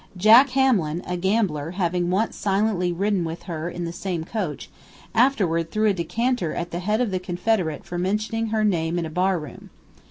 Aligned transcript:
Jack 0.17 0.49
Hamlin, 0.57 1.03
a 1.05 1.15
gambler, 1.15 1.69
having 1.77 2.09
once 2.09 2.35
silently 2.35 2.91
ridden 2.91 3.23
with 3.23 3.43
her 3.43 3.69
in 3.69 3.85
the 3.85 3.93
same 3.93 4.23
coach, 4.23 4.67
afterward 5.13 5.69
threw 5.69 5.85
a 5.85 5.93
decanter 5.93 6.55
at 6.55 6.71
the 6.71 6.79
head 6.79 6.99
of 7.01 7.13
a 7.13 7.19
confederate 7.19 7.85
for 7.85 7.99
mentioning 7.99 8.47
her 8.47 8.63
name 8.65 8.97
in 8.97 9.05
a 9.05 9.11
barroom. 9.11 9.69